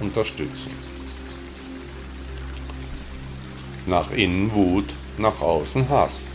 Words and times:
unterstützen. 0.00 0.72
Nach 3.86 4.10
innen 4.12 4.52
Wut, 4.54 4.94
nach 5.18 5.40
außen 5.40 5.88
Hass. 5.88 6.32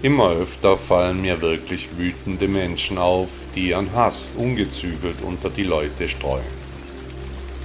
Immer 0.00 0.30
öfter 0.30 0.76
fallen 0.76 1.20
mir 1.20 1.40
wirklich 1.40 1.96
wütende 1.96 2.46
Menschen 2.46 2.98
auf, 2.98 3.30
die 3.54 3.70
ihren 3.70 3.92
Hass 3.92 4.32
ungezügelt 4.36 5.20
unter 5.22 5.50
die 5.50 5.64
Leute 5.64 6.08
streuen. 6.08 6.58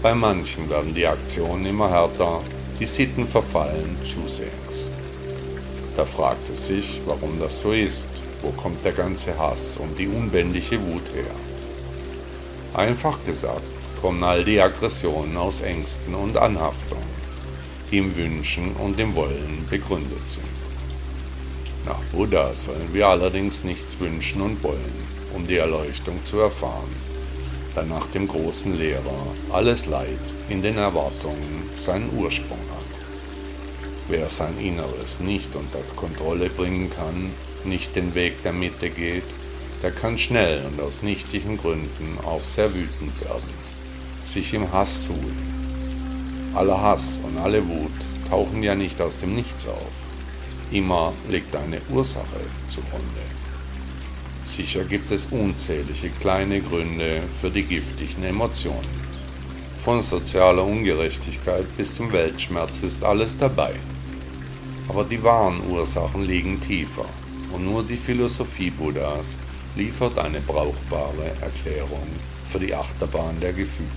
Bei 0.01 0.13
manchen 0.15 0.69
werden 0.69 0.93
die 0.93 1.07
Aktionen 1.07 1.65
immer 1.65 1.89
härter, 1.89 2.41
die 2.79 2.87
Sitten 2.87 3.27
verfallen 3.27 3.97
zusehends. 4.03 4.89
Da 5.95 6.05
fragt 6.05 6.49
es 6.49 6.67
sich, 6.67 6.99
warum 7.05 7.39
das 7.39 7.61
so 7.61 7.71
ist. 7.71 8.09
Wo 8.41 8.49
kommt 8.49 8.83
der 8.83 8.91
ganze 8.91 9.37
Hass 9.37 9.77
und 9.77 9.97
die 9.97 10.07
unbändige 10.07 10.81
Wut 10.81 11.13
her? 11.13 11.31
Einfach 12.73 13.23
gesagt 13.23 13.72
kommen 14.03 14.21
all 14.21 14.43
die 14.43 14.59
Aggressionen 14.59 15.37
aus 15.37 15.61
Ängsten 15.61 16.13
und 16.13 16.35
Anhaftungen, 16.35 17.07
die 17.89 17.99
im 17.99 18.13
Wünschen 18.17 18.73
und 18.73 18.99
im 18.99 19.15
Wollen 19.15 19.65
begründet 19.69 20.27
sind. 20.27 20.43
Nach 21.85 22.01
Buddha 22.11 22.53
sollen 22.53 22.89
wir 22.91 23.07
allerdings 23.07 23.63
nichts 23.63 23.97
wünschen 24.01 24.41
und 24.41 24.61
wollen, 24.61 25.07
um 25.33 25.47
die 25.47 25.55
Erleuchtung 25.55 26.21
zu 26.25 26.39
erfahren, 26.39 26.93
da 27.75 27.83
nach 27.83 28.05
dem 28.07 28.27
großen 28.27 28.77
Lehrer 28.77 29.25
alles 29.53 29.85
Leid 29.85 30.33
in 30.49 30.61
den 30.61 30.77
Erwartungen 30.77 31.69
seinen 31.73 32.09
Ursprung 32.17 32.59
hat. 32.75 32.99
Wer 34.09 34.27
sein 34.27 34.59
Inneres 34.59 35.21
nicht 35.21 35.55
unter 35.55 35.79
Kontrolle 35.95 36.49
bringen 36.49 36.89
kann, 36.89 37.31
nicht 37.63 37.95
den 37.95 38.13
Weg 38.15 38.43
der 38.43 38.51
Mitte 38.51 38.89
geht, 38.89 39.23
der 39.81 39.91
kann 39.91 40.17
schnell 40.17 40.65
und 40.65 40.81
aus 40.81 41.03
nichtigen 41.03 41.57
Gründen 41.57 42.17
auch 42.25 42.43
sehr 42.43 42.75
wütend 42.75 43.21
werden, 43.21 43.72
sich 44.23 44.53
im 44.53 44.71
Hass 44.71 45.03
suhlen. 45.03 46.51
Aller 46.55 46.81
Hass 46.81 47.21
und 47.25 47.37
alle 47.37 47.67
Wut 47.67 47.91
tauchen 48.29 48.63
ja 48.63 48.75
nicht 48.75 49.01
aus 49.01 49.17
dem 49.17 49.35
Nichts 49.35 49.67
auf. 49.67 49.91
Immer 50.71 51.13
liegt 51.29 51.55
eine 51.55 51.81
Ursache 51.91 52.41
zugrunde. 52.69 53.21
Sicher 54.43 54.83
gibt 54.83 55.11
es 55.11 55.27
unzählige 55.27 56.09
kleine 56.19 56.61
Gründe 56.61 57.21
für 57.39 57.49
die 57.49 57.63
giftigen 57.63 58.23
Emotionen. 58.23 59.03
Von 59.83 60.01
sozialer 60.01 60.63
Ungerechtigkeit 60.63 61.65
bis 61.77 61.93
zum 61.93 62.11
Weltschmerz 62.11 62.83
ist 62.83 63.03
alles 63.03 63.37
dabei. 63.37 63.73
Aber 64.87 65.03
die 65.03 65.23
wahren 65.23 65.61
Ursachen 65.69 66.23
liegen 66.23 66.59
tiefer 66.59 67.05
und 67.51 67.65
nur 67.65 67.83
die 67.83 67.97
Philosophie 67.97 68.69
Buddhas 68.69 69.37
liefert 69.75 70.17
eine 70.17 70.39
brauchbare 70.41 71.35
Erklärung 71.41 72.07
für 72.53 72.59
die 72.59 72.75
Achterbahn 72.75 73.39
der 73.39 73.51
Gefühle. 73.51 73.89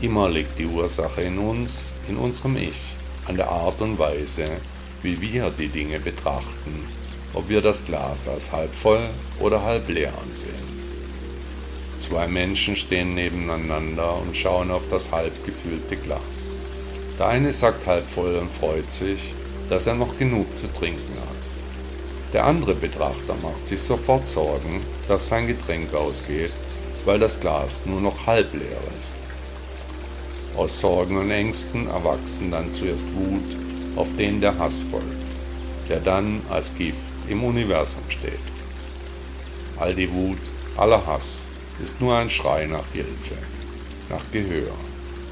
Immer 0.00 0.30
liegt 0.30 0.56
die 0.56 0.66
Ursache 0.66 1.22
in 1.22 1.36
uns, 1.36 1.92
in 2.08 2.16
unserem 2.16 2.56
Ich, 2.56 2.94
an 3.26 3.36
der 3.36 3.48
Art 3.48 3.80
und 3.80 3.98
Weise, 3.98 4.46
wie 5.02 5.20
wir 5.20 5.50
die 5.50 5.66
Dinge 5.66 5.98
betrachten, 5.98 6.86
ob 7.32 7.48
wir 7.48 7.60
das 7.60 7.84
Glas 7.84 8.28
als 8.28 8.52
halb 8.52 8.72
voll 8.72 9.10
oder 9.40 9.60
halb 9.64 9.88
leer 9.88 10.12
ansehen. 10.22 10.54
Zwei 11.98 12.28
Menschen 12.28 12.76
stehen 12.76 13.16
nebeneinander 13.16 14.16
und 14.16 14.36
schauen 14.36 14.70
auf 14.70 14.84
das 14.88 15.10
halb 15.10 15.44
gefüllte 15.44 15.96
Glas. 15.96 16.52
Der 17.18 17.26
eine 17.26 17.52
sagt 17.52 17.84
halb 17.88 18.08
voll 18.08 18.36
und 18.36 18.52
freut 18.52 18.92
sich, 18.92 19.34
dass 19.68 19.88
er 19.88 19.94
noch 19.94 20.16
genug 20.18 20.56
zu 20.56 20.72
trinken 20.72 21.16
hat. 21.16 22.32
Der 22.32 22.44
andere 22.44 22.76
Betrachter 22.76 23.34
macht 23.42 23.66
sich 23.66 23.82
sofort 23.82 24.28
Sorgen, 24.28 24.82
dass 25.08 25.26
sein 25.26 25.48
Getränk 25.48 25.92
ausgeht, 25.94 26.52
weil 27.04 27.18
das 27.18 27.40
Glas 27.40 27.84
nur 27.86 28.00
noch 28.00 28.26
halb 28.26 28.52
leer 28.52 28.80
ist. 28.98 29.16
Aus 30.56 30.80
Sorgen 30.80 31.16
und 31.16 31.30
Ängsten 31.30 31.88
erwachsen 31.88 32.50
dann 32.50 32.72
zuerst 32.72 33.06
Wut, 33.14 33.56
auf 33.96 34.14
den 34.16 34.40
der 34.40 34.56
Hass 34.58 34.84
folgt, 34.90 35.06
der 35.88 36.00
dann 36.00 36.40
als 36.50 36.74
Gift 36.74 37.00
im 37.28 37.44
Universum 37.44 38.02
steht. 38.08 38.38
All 39.78 39.94
die 39.94 40.12
Wut, 40.12 40.38
aller 40.76 41.04
Hass 41.06 41.48
ist 41.82 42.00
nur 42.00 42.16
ein 42.16 42.30
Schrei 42.30 42.66
nach 42.66 42.88
Hilfe, 42.92 43.36
nach 44.08 44.24
Gehör. 44.32 44.72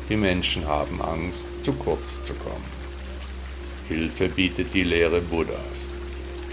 Die 0.08 0.16
Menschen 0.16 0.66
haben 0.66 1.00
Angst, 1.00 1.46
zu 1.62 1.72
kurz 1.72 2.24
zu 2.24 2.34
kommen. 2.34 2.82
Hilfe 3.88 4.28
bietet 4.28 4.74
die 4.74 4.84
Lehre 4.84 5.20
Buddhas 5.20 5.92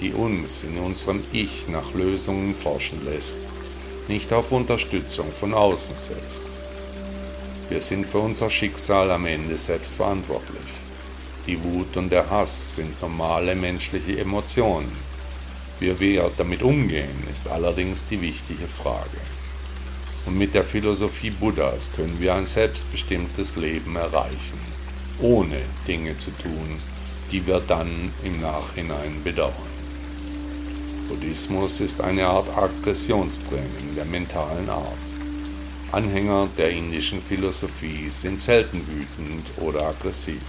die 0.02 0.14
uns 0.14 0.64
in 0.64 0.78
unserem 0.78 1.24
Ich 1.32 1.68
nach 1.68 1.94
Lösungen 1.94 2.56
forschen 2.56 3.04
lässt, 3.06 3.42
nicht 4.10 4.34
auf 4.34 4.52
Unterstützung 4.52 5.32
von 5.32 5.54
außen 5.54 5.96
setzt. 5.96 6.44
Wir 7.70 7.80
sind 7.80 8.08
für 8.08 8.18
unser 8.18 8.50
Schicksal 8.50 9.12
am 9.12 9.28
Ende 9.28 9.56
selbst 9.56 9.96
verantwortlich. 9.96 10.70
Die 11.46 11.64
Wut 11.64 11.96
und 11.96 12.12
der 12.12 12.30
Hass 12.30 12.76
sind 12.76 13.00
normale 13.02 13.56
menschliche 13.56 14.20
Emotionen. 14.20 14.92
Wie 15.80 15.98
wir 16.00 16.32
damit 16.38 16.64
umgehen, 16.64 17.24
ist 17.32 17.48
allerdings 17.48 18.06
die 18.06 18.20
wichtige 18.20 18.68
Frage. 18.68 19.22
Und 20.26 20.38
mit 20.38 20.56
der 20.56 20.64
Philosophie 20.64 21.30
Buddhas 21.30 21.92
können 21.96 22.20
wir 22.20 22.34
ein 22.34 22.46
selbstbestimmtes 22.46 23.56
Leben 23.56 23.96
erreichen, 23.96 24.60
ohne 25.22 25.62
Dinge 25.88 26.18
zu 26.18 26.32
tun, 26.32 26.80
die 27.32 27.46
wir 27.46 27.60
dann 27.60 28.12
im 28.24 28.42
Nachhinein 28.42 29.24
bedauern. 29.24 29.69
Buddhismus 31.10 31.82
ist 31.82 32.02
eine 32.02 32.28
Art 32.28 32.56
Aggressionstraining 32.56 33.96
der 33.96 34.06
mentalen 34.06 34.70
Art. 34.70 35.10
Anhänger 35.92 36.48
der 36.56 36.70
indischen 36.70 37.20
Philosophie 37.20 38.12
sind 38.12 38.40
selten 38.40 38.86
wütend 38.88 39.50
oder 39.58 39.88
aggressiv. 39.88 40.44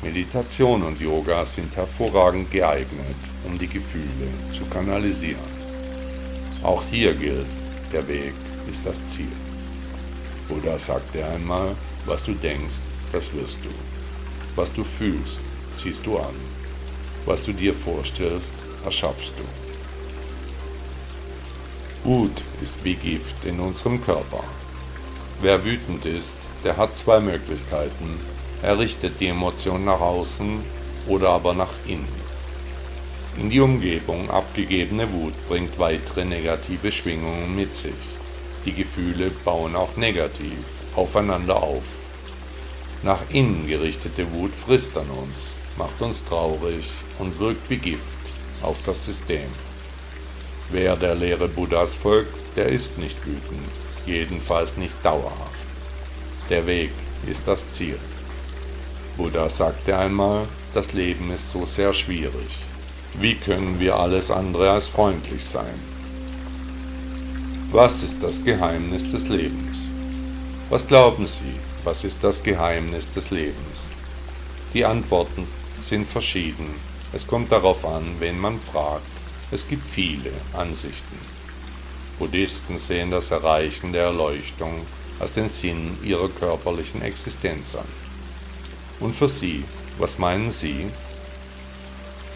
Meditation 0.00 0.82
und 0.82 0.98
Yoga 0.98 1.44
sind 1.44 1.76
hervorragend 1.76 2.50
geeignet, 2.50 3.14
um 3.44 3.58
die 3.58 3.68
Gefühle 3.68 4.30
zu 4.52 4.64
kanalisieren. 4.64 5.52
Auch 6.62 6.82
hier 6.90 7.12
gilt, 7.12 7.54
der 7.92 8.08
Weg 8.08 8.32
ist 8.70 8.86
das 8.86 9.06
Ziel. 9.06 9.36
Buddha 10.48 10.78
sagte 10.78 11.26
einmal, 11.26 11.76
was 12.06 12.22
du 12.22 12.32
denkst, 12.32 12.80
das 13.12 13.30
wirst 13.34 13.58
du. 13.62 13.70
Was 14.56 14.72
du 14.72 14.82
fühlst, 14.82 15.40
ziehst 15.76 16.06
du 16.06 16.16
an. 16.16 16.34
Was 17.26 17.44
du 17.44 17.52
dir 17.52 17.74
vorstellst, 17.74 18.54
erschaffst 18.84 19.34
du. 19.38 19.44
Wut 22.04 22.42
ist 22.60 22.84
wie 22.84 22.94
Gift 22.94 23.44
in 23.44 23.60
unserem 23.60 24.04
Körper. 24.04 24.42
Wer 25.40 25.64
wütend 25.64 26.04
ist, 26.04 26.34
der 26.64 26.76
hat 26.76 26.96
zwei 26.96 27.20
Möglichkeiten. 27.20 28.18
Er 28.62 28.78
richtet 28.78 29.20
die 29.20 29.28
Emotion 29.28 29.84
nach 29.84 30.00
außen 30.00 30.62
oder 31.06 31.30
aber 31.30 31.54
nach 31.54 31.72
innen. 31.86 32.22
In 33.38 33.50
die 33.50 33.60
Umgebung 33.60 34.30
abgegebene 34.30 35.12
Wut 35.12 35.32
bringt 35.48 35.78
weitere 35.78 36.24
negative 36.24 36.92
Schwingungen 36.92 37.54
mit 37.56 37.74
sich. 37.74 37.92
Die 38.66 38.72
Gefühle 38.72 39.30
bauen 39.44 39.74
auch 39.74 39.96
negativ 39.96 40.58
aufeinander 40.94 41.62
auf. 41.62 41.84
Nach 43.02 43.20
innen 43.30 43.66
gerichtete 43.66 44.30
Wut 44.32 44.54
frisst 44.54 44.96
an 44.98 45.10
uns, 45.10 45.56
macht 45.76 46.00
uns 46.02 46.24
traurig 46.24 46.84
und 47.18 47.38
wirkt 47.38 47.68
wie 47.70 47.78
Gift 47.78 48.21
auf 48.62 48.82
das 48.82 49.04
System. 49.04 49.48
Wer 50.70 50.96
der 50.96 51.14
Lehre 51.14 51.48
Buddhas 51.48 51.94
folgt, 51.94 52.34
der 52.56 52.66
ist 52.66 52.98
nicht 52.98 53.18
wütend, 53.26 53.68
jedenfalls 54.06 54.76
nicht 54.76 54.96
dauerhaft. 55.02 55.66
Der 56.48 56.66
Weg 56.66 56.92
ist 57.26 57.46
das 57.46 57.68
Ziel. 57.70 57.98
Buddha 59.16 59.48
sagte 59.48 59.96
einmal, 59.96 60.48
das 60.74 60.92
Leben 60.92 61.30
ist 61.30 61.50
so 61.50 61.66
sehr 61.66 61.92
schwierig. 61.92 62.58
Wie 63.20 63.34
können 63.34 63.78
wir 63.78 63.96
alles 63.96 64.30
andere 64.30 64.70
als 64.70 64.88
freundlich 64.88 65.44
sein? 65.44 65.74
Was 67.70 68.02
ist 68.02 68.22
das 68.22 68.42
Geheimnis 68.42 69.08
des 69.08 69.28
Lebens? 69.28 69.90
Was 70.70 70.86
glauben 70.86 71.26
Sie, 71.26 71.54
was 71.84 72.04
ist 72.04 72.24
das 72.24 72.42
Geheimnis 72.42 73.10
des 73.10 73.30
Lebens? 73.30 73.90
Die 74.72 74.84
Antworten 74.84 75.46
sind 75.80 76.08
verschieden 76.08 76.91
es 77.12 77.26
kommt 77.26 77.52
darauf 77.52 77.84
an, 77.84 78.16
wen 78.20 78.38
man 78.38 78.58
fragt. 78.58 79.04
Es 79.50 79.68
gibt 79.68 79.88
viele 79.88 80.32
Ansichten. 80.54 81.18
Buddhisten 82.18 82.78
sehen 82.78 83.10
das 83.10 83.30
Erreichen 83.30 83.92
der 83.92 84.04
Erleuchtung 84.04 84.80
als 85.20 85.32
den 85.32 85.48
Sinn 85.48 85.98
ihrer 86.02 86.28
körperlichen 86.28 87.02
Existenz 87.02 87.74
an. 87.74 87.88
Und 89.00 89.14
für 89.14 89.28
Sie, 89.28 89.64
was 89.98 90.18
meinen 90.18 90.50
Sie? 90.50 90.86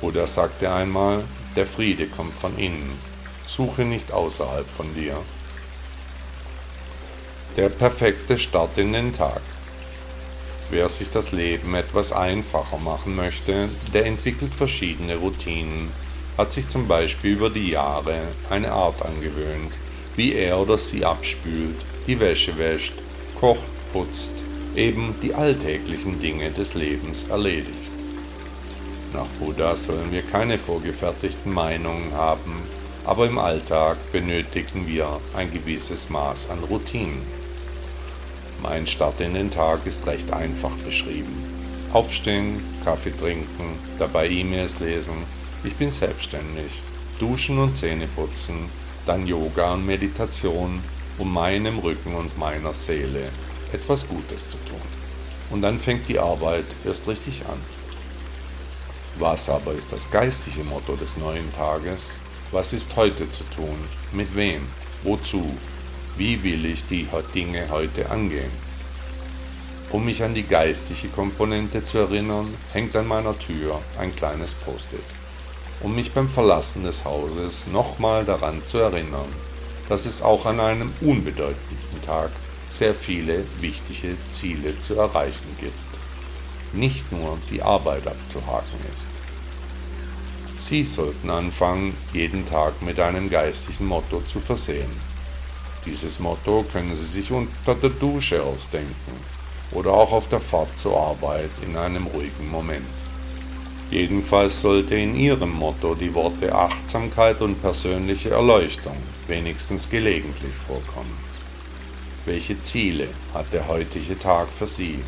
Buddha 0.00 0.26
sagte 0.26 0.70
einmal, 0.70 1.25
der 1.55 1.67
Friede 1.67 2.06
kommt 2.06 2.37
von 2.37 2.58
innen, 2.58 2.99
suche 3.46 3.82
nicht 3.82 4.12
außerhalb 4.12 4.69
von 4.69 4.94
dir. 4.94 5.17
Der 7.56 7.70
perfekte 7.70 8.37
Start 8.37 8.76
in 8.76 8.93
den 8.93 9.12
Tag. 9.12 9.40
Wer 10.70 10.88
sich 10.88 11.10
das 11.10 11.30
Leben 11.30 11.74
etwas 11.74 12.12
einfacher 12.12 12.78
machen 12.78 13.14
möchte, 13.14 13.68
der 13.94 14.06
entwickelt 14.06 14.52
verschiedene 14.52 15.16
Routinen, 15.16 15.90
hat 16.36 16.50
sich 16.50 16.66
zum 16.66 16.88
Beispiel 16.88 17.34
über 17.34 17.50
die 17.50 17.70
Jahre 17.70 18.16
eine 18.50 18.72
Art 18.72 19.02
angewöhnt, 19.02 19.72
wie 20.16 20.34
er 20.34 20.58
oder 20.58 20.76
sie 20.76 21.04
abspült, 21.04 21.76
die 22.06 22.18
Wäsche 22.18 22.58
wäscht, 22.58 22.94
kocht, 23.38 23.62
putzt, 23.92 24.42
eben 24.74 25.14
die 25.22 25.34
alltäglichen 25.34 26.20
Dinge 26.20 26.50
des 26.50 26.74
Lebens 26.74 27.24
erledigt. 27.24 27.90
Nach 29.12 29.26
Buddha 29.38 29.76
sollen 29.76 30.10
wir 30.10 30.22
keine 30.22 30.58
vorgefertigten 30.58 31.52
Meinungen 31.52 32.12
haben, 32.12 32.62
aber 33.04 33.26
im 33.26 33.38
Alltag 33.38 33.98
benötigen 34.10 34.86
wir 34.86 35.20
ein 35.34 35.50
gewisses 35.52 36.10
Maß 36.10 36.50
an 36.50 36.58
Routinen. 36.64 37.45
Mein 38.68 38.84
Start 38.84 39.20
in 39.20 39.34
den 39.34 39.48
Tag 39.48 39.86
ist 39.86 40.08
recht 40.08 40.32
einfach 40.32 40.74
beschrieben. 40.78 41.32
Aufstehen, 41.92 42.64
Kaffee 42.82 43.16
trinken, 43.16 43.78
dabei 43.96 44.28
E-Mails 44.28 44.80
lesen, 44.80 45.14
ich 45.62 45.76
bin 45.76 45.92
selbstständig, 45.92 46.82
duschen 47.20 47.60
und 47.60 47.76
Zähne 47.76 48.08
putzen, 48.08 48.68
dann 49.06 49.24
Yoga 49.24 49.74
und 49.74 49.86
Meditation, 49.86 50.82
um 51.16 51.32
meinem 51.32 51.78
Rücken 51.78 52.16
und 52.16 52.36
meiner 52.38 52.72
Seele 52.72 53.28
etwas 53.72 54.08
Gutes 54.08 54.48
zu 54.48 54.56
tun. 54.64 54.82
Und 55.50 55.62
dann 55.62 55.78
fängt 55.78 56.08
die 56.08 56.18
Arbeit 56.18 56.66
erst 56.84 57.06
richtig 57.06 57.42
an. 57.46 57.60
Was 59.20 59.48
aber 59.48 59.74
ist 59.74 59.92
das 59.92 60.10
geistige 60.10 60.64
Motto 60.64 60.96
des 60.96 61.16
neuen 61.16 61.52
Tages? 61.52 62.18
Was 62.50 62.72
ist 62.72 62.96
heute 62.96 63.30
zu 63.30 63.44
tun? 63.44 63.78
Mit 64.12 64.34
wem? 64.34 64.62
Wozu? 65.04 65.54
Wie 66.16 66.42
will 66.42 66.64
ich 66.66 66.86
die 66.86 67.06
Dinge 67.34 67.68
heute 67.70 68.10
angehen? 68.10 68.52
Um 69.90 70.04
mich 70.04 70.22
an 70.22 70.34
die 70.34 70.42
geistige 70.42 71.08
Komponente 71.08 71.84
zu 71.84 71.98
erinnern, 71.98 72.52
hängt 72.72 72.96
an 72.96 73.06
meiner 73.06 73.38
Tür 73.38 73.80
ein 73.98 74.14
kleines 74.14 74.54
Post-it 74.54 75.04
um 75.80 75.94
mich 75.94 76.12
beim 76.12 76.28
Verlassen 76.28 76.84
des 76.84 77.04
Hauses 77.04 77.66
nochmal 77.68 78.24
daran 78.24 78.64
zu 78.64 78.78
erinnern, 78.78 79.28
dass 79.88 80.06
es 80.06 80.22
auch 80.22 80.46
an 80.46 80.60
einem 80.60 80.92
unbedeutenden 81.00 82.02
Tag 82.04 82.30
sehr 82.68 82.94
viele 82.94 83.44
wichtige 83.60 84.16
Ziele 84.30 84.78
zu 84.78 84.94
erreichen 84.94 85.56
gibt. 85.60 85.74
Nicht 86.72 87.10
nur 87.12 87.38
die 87.50 87.62
Arbeit 87.62 88.06
abzuhaken 88.06 88.80
ist. 88.92 89.08
Sie 90.56 90.84
sollten 90.84 91.30
anfangen, 91.30 91.94
jeden 92.12 92.46
Tag 92.46 92.82
mit 92.82 92.98
einem 92.98 93.30
geistlichen 93.30 93.86
Motto 93.86 94.22
zu 94.22 94.40
versehen. 94.40 94.90
Dieses 95.86 96.18
Motto 96.18 96.64
können 96.72 96.94
Sie 96.94 97.06
sich 97.06 97.30
unter 97.30 97.74
der 97.74 97.90
Dusche 97.90 98.42
ausdenken 98.42 99.12
oder 99.70 99.92
auch 99.92 100.12
auf 100.12 100.28
der 100.28 100.40
Fahrt 100.40 100.76
zur 100.76 100.98
Arbeit 100.98 101.50
in 101.64 101.76
einem 101.76 102.06
ruhigen 102.08 102.50
Moment. 102.50 102.84
Jedenfalls 103.90 104.62
sollte 104.62 104.96
in 104.96 105.16
Ihrem 105.16 105.52
Motto 105.52 105.94
die 105.94 106.12
Worte 106.12 106.52
Achtsamkeit 106.52 107.40
und 107.40 107.62
persönliche 107.62 108.30
Erleuchtung 108.30 108.96
wenigstens 109.28 109.88
gelegentlich 109.88 110.52
vorkommen. 110.52 111.16
Welche 112.24 112.58
Ziele 112.58 113.06
hat 113.32 113.52
der 113.52 113.68
heutige 113.68 114.18
Tag 114.18 114.48
für 114.48 114.66
Sie? 114.66 114.98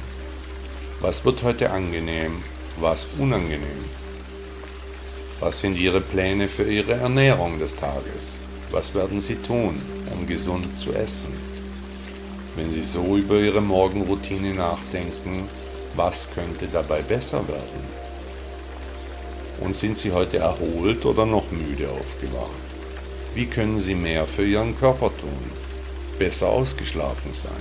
Was 1.00 1.24
wird 1.24 1.42
heute 1.42 1.70
angenehm, 1.70 2.42
was 2.78 3.08
unangenehm? 3.18 3.84
Was 5.40 5.58
sind 5.58 5.76
Ihre 5.76 6.00
Pläne 6.00 6.48
für 6.48 6.64
Ihre 6.64 6.92
Ernährung 6.94 7.58
des 7.58 7.74
Tages? 7.74 8.38
Was 8.70 8.94
werden 8.94 9.20
Sie 9.20 9.36
tun, 9.36 9.80
um 10.12 10.26
gesund 10.26 10.78
zu 10.78 10.92
essen? 10.92 11.32
Wenn 12.54 12.70
Sie 12.70 12.82
so 12.82 13.16
über 13.16 13.38
Ihre 13.40 13.62
Morgenroutine 13.62 14.52
nachdenken, 14.52 15.48
was 15.96 16.28
könnte 16.30 16.68
dabei 16.70 17.00
besser 17.00 17.46
werden? 17.48 18.08
Und 19.60 19.74
sind 19.74 19.96
Sie 19.96 20.12
heute 20.12 20.38
erholt 20.38 21.06
oder 21.06 21.24
noch 21.24 21.50
müde 21.50 21.88
aufgewacht? 21.88 22.50
Wie 23.34 23.46
können 23.46 23.78
Sie 23.78 23.94
mehr 23.94 24.26
für 24.26 24.44
Ihren 24.44 24.78
Körper 24.78 25.10
tun? 25.16 25.50
Besser 26.18 26.48
ausgeschlafen 26.48 27.32
sein? 27.32 27.52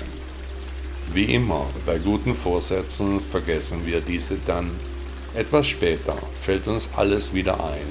Wie 1.14 1.34
immer, 1.34 1.66
bei 1.86 2.00
guten 2.00 2.36
Vorsätzen 2.36 3.22
vergessen 3.22 3.86
wir 3.86 4.02
diese 4.02 4.36
dann. 4.46 4.72
Etwas 5.36 5.68
später 5.68 6.18
fällt 6.42 6.68
uns 6.68 6.90
alles 6.96 7.34
wieder 7.34 7.64
ein. 7.64 7.88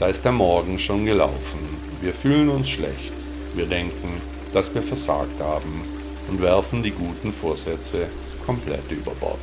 Da 0.00 0.08
ist 0.08 0.24
der 0.24 0.32
Morgen 0.32 0.78
schon 0.78 1.04
gelaufen. 1.04 1.89
Wir 2.00 2.14
fühlen 2.14 2.48
uns 2.48 2.70
schlecht. 2.70 3.12
Wir 3.54 3.66
denken, 3.66 4.22
dass 4.54 4.74
wir 4.74 4.82
versagt 4.82 5.40
haben 5.40 5.82
und 6.28 6.40
werfen 6.40 6.82
die 6.82 6.92
guten 6.92 7.32
Vorsätze 7.32 8.08
komplett 8.46 8.90
über 8.90 9.12
Bord. 9.12 9.40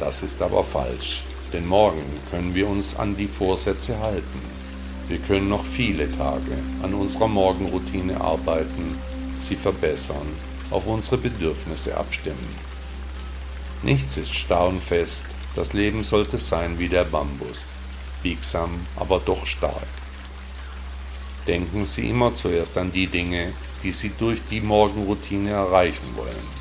Das 0.00 0.22
ist 0.22 0.42
aber 0.42 0.64
falsch. 0.64 1.24
Denn 1.52 1.66
morgen 1.66 2.02
können 2.30 2.54
wir 2.54 2.68
uns 2.68 2.96
an 2.96 3.16
die 3.16 3.26
Vorsätze 3.26 3.98
halten. 4.00 4.42
Wir 5.08 5.18
können 5.18 5.48
noch 5.48 5.64
viele 5.64 6.10
Tage 6.10 6.58
an 6.82 6.92
unserer 6.92 7.28
Morgenroutine 7.28 8.20
arbeiten, 8.20 8.98
sie 9.38 9.56
verbessern, 9.56 10.26
auf 10.70 10.86
unsere 10.86 11.16
Bedürfnisse 11.16 11.96
abstimmen. 11.96 12.48
Nichts 13.82 14.18
ist 14.18 14.34
starr 14.34 14.68
und 14.68 14.82
fest, 14.82 15.24
das 15.54 15.72
Leben 15.72 16.04
sollte 16.04 16.36
sein 16.36 16.78
wie 16.78 16.88
der 16.88 17.04
Bambus, 17.04 17.78
biegsam, 18.22 18.70
aber 18.96 19.20
doch 19.20 19.46
stark. 19.46 19.86
Denken 21.48 21.86
Sie 21.86 22.10
immer 22.10 22.34
zuerst 22.34 22.76
an 22.76 22.92
die 22.92 23.06
Dinge, 23.06 23.54
die 23.82 23.90
Sie 23.90 24.12
durch 24.18 24.42
die 24.50 24.60
Morgenroutine 24.60 25.52
erreichen 25.52 26.14
wollen. 26.14 26.58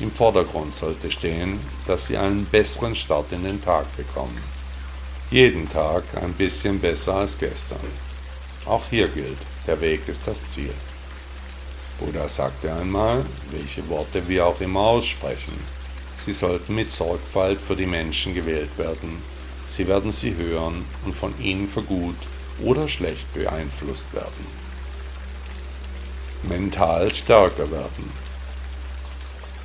Im 0.00 0.10
Vordergrund 0.10 0.74
sollte 0.74 1.10
stehen, 1.10 1.60
dass 1.86 2.06
Sie 2.06 2.16
einen 2.16 2.46
besseren 2.46 2.94
Start 2.94 3.30
in 3.32 3.44
den 3.44 3.60
Tag 3.60 3.94
bekommen. 3.94 4.42
Jeden 5.30 5.68
Tag 5.68 6.02
ein 6.22 6.32
bisschen 6.32 6.78
besser 6.80 7.16
als 7.16 7.36
gestern. 7.36 7.86
Auch 8.64 8.84
hier 8.88 9.08
gilt, 9.08 9.36
der 9.66 9.78
Weg 9.82 10.08
ist 10.08 10.26
das 10.26 10.46
Ziel. 10.46 10.72
Buddha 11.98 12.26
sagte 12.26 12.72
einmal, 12.72 13.22
welche 13.50 13.86
Worte 13.90 14.26
wir 14.26 14.46
auch 14.46 14.60
immer 14.62 14.80
aussprechen, 14.80 15.52
sie 16.14 16.32
sollten 16.32 16.74
mit 16.74 16.90
Sorgfalt 16.90 17.60
für 17.60 17.76
die 17.76 17.86
Menschen 17.86 18.34
gewählt 18.34 18.78
werden. 18.78 19.22
Sie 19.68 19.86
werden 19.86 20.10
sie 20.10 20.34
hören 20.34 20.86
und 21.04 21.14
von 21.14 21.38
ihnen 21.38 21.68
für 21.68 21.82
gut 21.82 22.16
oder 22.62 22.88
schlecht 22.88 23.32
beeinflusst 23.34 24.12
werden. 24.12 24.46
Mental 26.42 27.12
stärker 27.12 27.70
werden. 27.70 28.10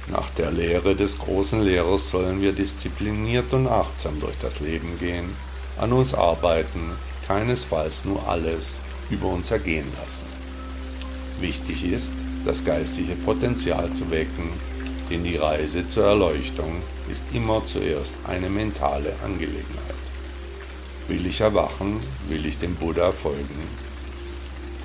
Nach 0.07 0.29
der 0.31 0.51
Lehre 0.51 0.95
des 0.95 1.19
großen 1.19 1.61
Lehrers 1.61 2.09
sollen 2.09 2.41
wir 2.41 2.53
diszipliniert 2.53 3.53
und 3.53 3.67
achtsam 3.67 4.19
durch 4.19 4.37
das 4.39 4.59
Leben 4.59 4.97
gehen, 4.99 5.35
an 5.77 5.93
uns 5.93 6.13
arbeiten, 6.13 6.91
keinesfalls 7.27 8.03
nur 8.05 8.27
alles 8.27 8.81
über 9.09 9.27
uns 9.27 9.51
ergehen 9.51 9.87
lassen. 10.01 10.25
Wichtig 11.39 11.85
ist, 11.85 12.13
das 12.45 12.65
geistige 12.65 13.15
Potenzial 13.15 13.91
zu 13.93 14.09
wecken, 14.11 14.49
denn 15.09 15.23
die 15.23 15.37
Reise 15.37 15.85
zur 15.87 16.05
Erleuchtung 16.05 16.81
ist 17.09 17.25
immer 17.33 17.63
zuerst 17.63 18.17
eine 18.27 18.49
mentale 18.49 19.13
Angelegenheit. 19.23 20.10
Will 21.11 21.27
ich 21.27 21.41
erwachen, 21.41 21.99
will 22.29 22.45
ich 22.45 22.57
dem 22.57 22.73
Buddha 22.75 23.11
folgen, 23.11 23.67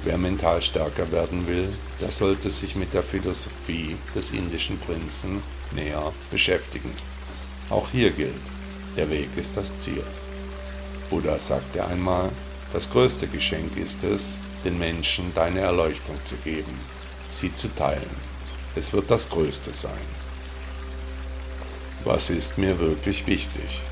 Wer 0.02 0.18
mental 0.18 0.61
stärker 0.61 1.12
werden 1.12 1.47
will, 1.47 1.68
der 2.00 2.11
sollte 2.11 2.50
sich 2.50 2.75
mit 2.75 2.92
der 2.95 3.04
Philosophie 3.04 3.97
des 4.12 4.30
indischen 4.30 4.76
Prinzen 4.80 5.40
näher 5.71 6.12
beschäftigen. 6.33 6.92
Auch 7.71 7.90
hier 7.90 8.11
gilt, 8.11 8.35
der 8.97 9.09
Weg 9.09 9.28
ist 9.37 9.56
das 9.56 9.78
Ziel. 9.78 10.02
Buddha 11.11 11.38
sagte 11.38 11.87
einmal, 11.87 12.30
das 12.73 12.90
größte 12.90 13.28
Geschenk 13.28 13.76
ist 13.76 14.02
es, 14.02 14.38
den 14.64 14.80
Menschen 14.80 15.33
deine 15.33 15.61
Erleuchtung 15.61 16.16
zu 16.25 16.35
geben, 16.38 16.75
sie 17.28 17.54
zu 17.54 17.68
teilen. 17.76 18.16
Es 18.75 18.92
wird 18.92 19.12
das 19.12 19.28
Größte 19.30 19.73
sein. 19.73 20.06
Was 22.04 22.30
ist 22.30 22.59
mir 22.59 22.80
wirklich 22.80 23.28
wichtig? 23.28 23.83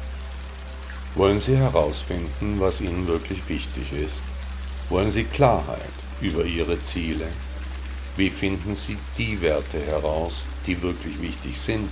Wollen 1.14 1.38
Sie 1.38 1.56
herausfinden, 1.56 2.56
was 2.58 2.80
Ihnen 2.80 3.06
wirklich 3.06 3.48
wichtig 3.48 3.92
ist? 3.92 4.24
Wollen 4.88 5.10
Sie 5.10 5.24
Klarheit? 5.24 5.94
über 6.20 6.44
ihre 6.44 6.80
Ziele? 6.80 7.26
Wie 8.16 8.30
finden 8.30 8.74
Sie 8.74 8.96
die 9.18 9.40
Werte 9.40 9.80
heraus, 9.80 10.46
die 10.66 10.80
wirklich 10.82 11.20
wichtig 11.20 11.60
sind? 11.60 11.88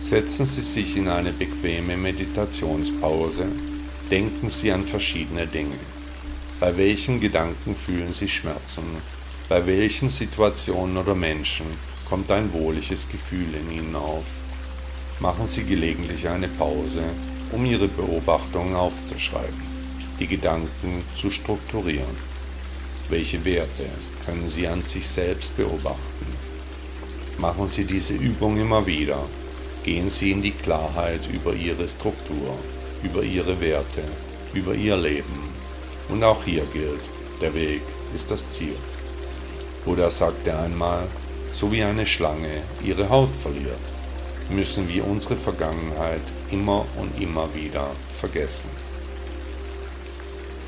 Setzen 0.00 0.46
Sie 0.46 0.60
sich 0.60 0.96
in 0.96 1.08
eine 1.08 1.32
bequeme 1.32 1.96
Meditationspause, 1.96 3.46
denken 4.10 4.50
Sie 4.50 4.72
an 4.72 4.84
verschiedene 4.84 5.46
Dinge. 5.46 5.78
Bei 6.60 6.76
welchen 6.76 7.20
Gedanken 7.20 7.74
fühlen 7.74 8.12
Sie 8.12 8.28
Schmerzen? 8.28 8.84
Bei 9.48 9.66
welchen 9.66 10.08
Situationen 10.08 10.96
oder 10.96 11.14
Menschen 11.14 11.66
kommt 12.08 12.30
ein 12.30 12.52
wohliges 12.52 13.08
Gefühl 13.08 13.54
in 13.54 13.70
Ihnen 13.70 13.96
auf. 13.96 14.24
Machen 15.20 15.46
Sie 15.46 15.64
gelegentlich 15.64 16.28
eine 16.28 16.48
Pause, 16.48 17.02
um 17.52 17.64
Ihre 17.64 17.88
Beobachtungen 17.88 18.74
aufzuschreiben, 18.74 19.62
die 20.18 20.26
Gedanken 20.26 21.04
zu 21.14 21.30
strukturieren. 21.30 22.32
Welche 23.08 23.44
Werte 23.44 23.86
können 24.26 24.48
Sie 24.48 24.66
an 24.66 24.82
sich 24.82 25.06
selbst 25.06 25.56
beobachten? 25.56 26.26
Machen 27.38 27.66
Sie 27.66 27.84
diese 27.84 28.14
Übung 28.14 28.58
immer 28.58 28.86
wieder. 28.86 29.18
Gehen 29.84 30.10
Sie 30.10 30.32
in 30.32 30.42
die 30.42 30.52
Klarheit 30.52 31.20
über 31.32 31.54
Ihre 31.54 31.86
Struktur, 31.86 32.56
über 33.02 33.22
Ihre 33.22 33.60
Werte, 33.60 34.02
über 34.54 34.74
Ihr 34.74 34.96
Leben. 34.96 35.50
Und 36.08 36.22
auch 36.22 36.44
hier 36.44 36.64
gilt, 36.72 37.08
der 37.40 37.54
Weg 37.54 37.82
ist 38.14 38.30
das 38.30 38.48
Ziel. 38.50 38.76
Buddha 39.84 40.08
sagte 40.10 40.56
einmal, 40.56 41.08
so 41.50 41.70
wie 41.72 41.82
eine 41.82 42.06
Schlange 42.06 42.62
ihre 42.84 43.08
Haut 43.08 43.30
verliert, 43.42 43.91
müssen 44.50 44.88
wir 44.88 45.06
unsere 45.06 45.36
Vergangenheit 45.36 46.22
immer 46.50 46.86
und 46.96 47.20
immer 47.20 47.54
wieder 47.54 47.88
vergessen. 48.14 48.70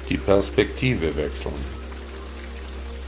Die 0.09 0.19
Perspektive 0.19 1.17
wechseln. 1.17 1.53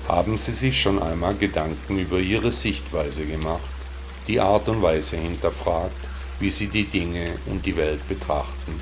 Haben 0.09 0.39
Sie 0.39 0.53
sich 0.53 0.81
schon 0.81 1.03
einmal 1.03 1.35
Gedanken 1.35 1.99
über 1.99 2.19
Ihre 2.19 2.53
Sichtweise 2.53 3.27
gemacht, 3.27 3.61
die 4.29 4.41
Art 4.41 4.69
und 4.69 4.83
Weise 4.83 5.17
hinterfragt, 5.17 5.97
wie 6.41 6.51
Sie 6.51 6.69
die 6.69 6.85
Dinge 6.85 7.39
und 7.47 7.67
die 7.67 7.77
Welt 7.77 8.07
betrachten? 8.09 8.81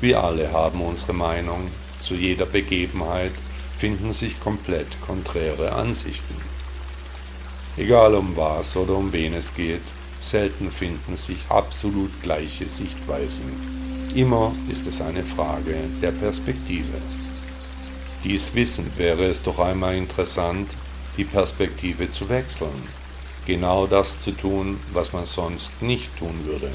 Wir 0.00 0.22
alle 0.22 0.50
haben 0.50 0.80
unsere 0.80 1.12
Meinung 1.12 1.70
zu 2.00 2.14
jeder 2.14 2.46
Begebenheit 2.46 3.32
finden 3.76 4.12
sich 4.12 4.40
komplett 4.40 5.00
konträre 5.00 5.72
Ansichten. 5.72 6.34
Egal 7.76 8.14
um 8.14 8.36
was 8.36 8.76
oder 8.76 8.96
um 8.96 9.12
wen 9.12 9.34
es 9.34 9.54
geht, 9.54 9.82
selten 10.22 10.70
finden 10.70 11.16
sich 11.16 11.38
absolut 11.48 12.10
gleiche 12.22 12.68
Sichtweisen. 12.68 13.44
Immer 14.14 14.54
ist 14.68 14.86
es 14.86 15.00
eine 15.00 15.24
Frage 15.24 15.74
der 16.00 16.12
Perspektive. 16.12 16.98
Dies 18.24 18.54
wissend 18.54 18.98
wäre 18.98 19.24
es 19.24 19.42
doch 19.42 19.58
einmal 19.58 19.96
interessant, 19.96 20.76
die 21.16 21.24
Perspektive 21.24 22.08
zu 22.08 22.28
wechseln, 22.28 22.88
genau 23.46 23.86
das 23.86 24.20
zu 24.20 24.32
tun, 24.32 24.78
was 24.92 25.12
man 25.12 25.26
sonst 25.26 25.82
nicht 25.82 26.16
tun 26.16 26.44
würde. 26.44 26.70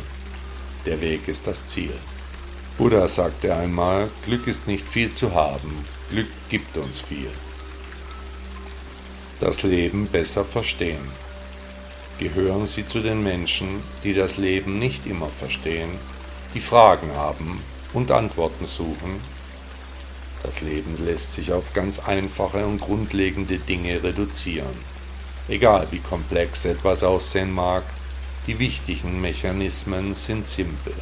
Der 0.86 1.00
Weg 1.02 1.28
ist 1.28 1.48
das 1.48 1.66
Ziel. 1.68 1.94
Buddha 2.78 3.08
sagte 3.08 3.56
einmal, 3.56 4.10
Glück 4.26 4.46
ist 4.48 4.68
nicht 4.68 4.88
viel 4.88 5.12
zu 5.12 5.34
haben, 5.34 5.86
Glück 6.10 6.28
gibt 6.50 6.78
uns 6.78 7.00
viel. 7.00 7.32
Das 9.40 9.64
Leben 9.64 10.08
besser 10.08 10.44
verstehen. 10.44 11.27
Gehören 12.20 12.66
Sie 12.66 12.84
zu 12.84 13.02
den 13.02 13.22
Menschen, 13.22 13.84
die 14.04 14.16
das 14.16 14.38
Leben 14.38 14.80
nicht 14.80 15.06
immer 15.06 15.28
verstehen, 15.28 15.92
die 16.56 16.60
Fragen 16.60 17.12
haben 17.16 17.62
und 17.94 18.10
Antworten 18.10 18.66
suchen? 18.66 19.22
Das 20.42 20.62
Leben 20.62 20.96
lässt 21.06 21.34
sich 21.34 21.52
auf 21.52 21.74
ganz 21.74 22.00
einfache 22.00 22.66
und 22.66 22.82
grundlegende 22.82 23.60
Dinge 23.60 24.02
reduzieren. 24.02 24.76
Egal 25.48 25.88
wie 25.92 26.00
komplex 26.00 26.66
etwas 26.66 27.04
aussehen 27.04 27.52
mag, 27.52 27.84
die 28.48 28.58
wichtigen 28.58 29.22
Mechanismen 29.22 30.16
sind 30.16 30.44
simpel. 30.44 30.94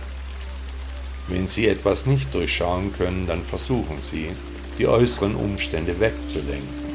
Wenn 1.29 1.47
Sie 1.47 1.67
etwas 1.67 2.07
nicht 2.07 2.33
durchschauen 2.33 2.91
können, 2.91 3.25
dann 3.25 3.45
versuchen 3.45 4.01
Sie, 4.01 4.31
die 4.77 4.87
äußeren 4.87 5.35
Umstände 5.35 5.97
wegzulenken. 6.01 6.85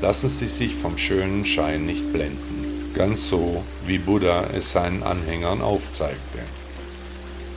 Lassen 0.00 0.28
Sie 0.28 0.48
sich 0.48 0.74
vom 0.74 0.96
schönen 0.96 1.44
Schein 1.44 1.84
nicht 1.84 2.10
blenden, 2.12 2.47
ganz 2.94 3.28
so 3.28 3.64
wie 3.86 3.98
Buddha 3.98 4.48
es 4.54 4.72
seinen 4.72 5.02
Anhängern 5.02 5.60
aufzeigte. 5.60 6.38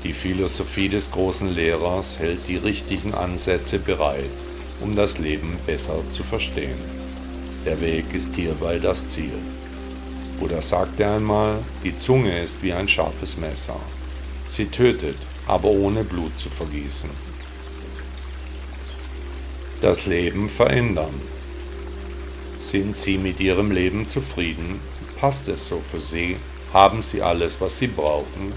Die 0.04 0.14
Philosophie 0.14 0.90
des 0.90 1.12
großen 1.12 1.48
Lehrers 1.48 2.18
hält 2.20 2.48
die 2.48 2.58
richtigen 2.58 3.14
Ansätze 3.14 3.78
bereit, 3.78 4.26
um 4.80 4.96
das 4.96 5.20
Leben 5.20 5.58
besser 5.66 6.00
zu 6.10 6.24
verstehen. 6.24 6.80
Der 7.66 7.80
Weg 7.82 8.14
ist 8.14 8.36
hierbei 8.36 8.80
das 8.80 9.10
Ziel. 9.10 9.38
Buddha 10.40 10.62
sagte 10.62 11.06
einmal, 11.06 11.60
die 11.84 11.96
Zunge 11.96 12.42
ist 12.42 12.64
wie 12.64 12.74
ein 12.74 12.88
scharfes 12.88 13.38
Messer. 13.38 13.80
Sie 14.48 14.66
tötet, 14.66 15.18
aber 15.46 15.70
ohne 15.70 16.04
Blut 16.04 16.38
zu 16.40 16.50
vergießen. 16.50 17.12
Das 19.82 20.08
Leben 20.08 20.50
verändern. 20.50 21.14
Sind 22.58 22.96
Sie 22.96 23.18
mit 23.18 23.40
Ihrem 23.40 23.72
Leben 23.72 24.08
zufrieden? 24.08 24.80
Passt 25.22 25.48
es 25.50 25.68
so 25.68 25.80
für 25.80 26.00
Sie? 26.00 26.36
Haben 26.74 27.04
Sie 27.04 27.22
alles, 27.22 27.62
was 27.62 27.78
Sie 27.78 27.86
brauchen? 27.86 28.52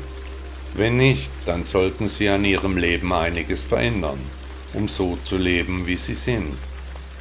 Wenn 0.73 0.97
nicht, 0.97 1.30
dann 1.44 1.62
sollten 1.62 2.09
Sie 2.09 2.26
an 2.30 2.42
Ihrem 2.47 2.78
Leben 2.78 3.12
einiges 3.12 3.64
verändern, 3.64 4.18
um 4.73 4.88
so 4.88 5.18
zu 5.21 5.37
leben, 5.37 5.87
wie 5.87 5.99
Sie 5.99 6.14
sind, 6.14 6.56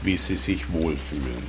wie 0.01 0.15
Sie 0.15 0.37
sich 0.37 0.71
wohlfühlen. 0.71 1.45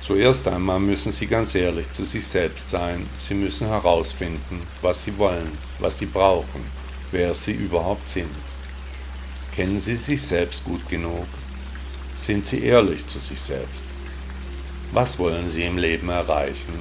Zuerst 0.00 0.48
einmal 0.48 0.80
müssen 0.80 1.12
Sie 1.12 1.28
ganz 1.28 1.54
ehrlich 1.54 1.92
zu 1.92 2.04
sich 2.04 2.26
selbst 2.26 2.70
sein. 2.70 3.08
Sie 3.16 3.34
müssen 3.34 3.68
herausfinden, 3.68 4.66
was 4.80 5.04
Sie 5.04 5.16
wollen, 5.18 5.56
was 5.78 5.98
Sie 5.98 6.06
brauchen, 6.06 6.66
wer 7.12 7.36
Sie 7.36 7.52
überhaupt 7.52 8.08
sind. 8.08 8.34
Kennen 9.54 9.78
Sie 9.78 9.94
sich 9.94 10.20
selbst 10.20 10.64
gut 10.64 10.88
genug? 10.88 11.28
Sind 12.16 12.44
Sie 12.44 12.64
ehrlich 12.64 13.06
zu 13.06 13.20
sich 13.20 13.40
selbst? 13.40 13.86
Was 14.94 15.18
wollen 15.18 15.48
Sie 15.48 15.64
im 15.64 15.78
Leben 15.78 16.10
erreichen? 16.10 16.74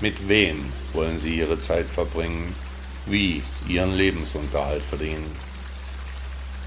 Mit 0.00 0.28
wem 0.28 0.64
wollen 0.92 1.18
Sie 1.18 1.36
Ihre 1.36 1.58
Zeit 1.58 1.86
verbringen? 1.86 2.54
Wie 3.04 3.42
Ihren 3.66 3.94
Lebensunterhalt 3.94 4.84
verdienen? 4.84 5.26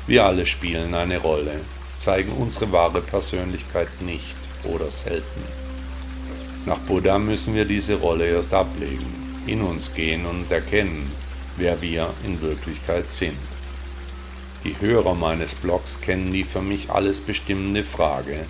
Wir 0.05 0.25
alle 0.25 0.45
spielen 0.45 0.93
eine 0.93 1.17
Rolle, 1.19 1.61
zeigen 1.95 2.33
unsere 2.33 2.73
wahre 2.73 2.99
Persönlichkeit 2.99 3.87
nicht 4.01 4.35
oder 4.65 4.91
selten. 4.91 5.43
Nach 6.65 6.79
Buddha 6.79 7.17
müssen 7.17 7.55
wir 7.55 7.63
diese 7.63 7.95
Rolle 7.95 8.27
erst 8.27 8.53
ablegen, 8.53 9.05
in 9.47 9.61
uns 9.61 9.93
gehen 9.93 10.25
und 10.25 10.51
erkennen, 10.51 11.09
wer 11.55 11.81
wir 11.81 12.13
in 12.25 12.41
Wirklichkeit 12.41 13.09
sind. 13.09 13.37
Die 14.65 14.75
Hörer 14.81 15.15
meines 15.15 15.55
Blogs 15.55 16.01
kennen 16.01 16.33
die 16.33 16.43
für 16.43 16.61
mich 16.61 16.89
alles 16.89 17.21
bestimmende 17.21 17.85
Frage, 17.85 18.45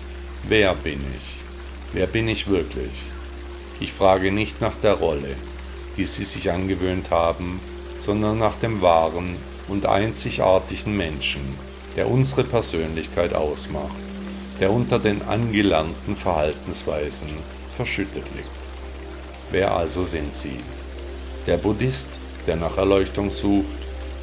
wer 0.48 0.74
bin 0.74 1.04
ich? 1.16 1.49
Wer 1.92 2.06
bin 2.06 2.28
ich 2.28 2.48
wirklich? 2.48 2.90
Ich 3.80 3.92
frage 3.92 4.32
nicht 4.32 4.60
nach 4.60 4.76
der 4.76 4.94
Rolle, 4.94 5.34
die 5.96 6.04
sie 6.04 6.24
sich 6.24 6.50
angewöhnt 6.50 7.10
haben, 7.10 7.60
sondern 7.98 8.38
nach 8.38 8.56
dem 8.56 8.82
wahren 8.82 9.36
und 9.68 9.86
einzigartigen 9.86 10.96
Menschen, 10.96 11.42
der 11.96 12.08
unsere 12.08 12.44
Persönlichkeit 12.44 13.34
ausmacht 13.34 14.10
der 14.60 14.70
unter 14.70 14.98
den 14.98 15.22
angelernten 15.22 16.14
Verhaltensweisen 16.14 17.30
verschüttet 17.74 18.24
liegt. 18.36 18.48
Wer 19.50 19.74
also 19.74 20.04
sind 20.04 20.34
Sie? 20.34 20.60
Der 21.46 21.56
Buddhist, 21.56 22.20
der 22.46 22.56
nach 22.56 22.76
Erleuchtung 22.76 23.30
sucht, 23.30 23.64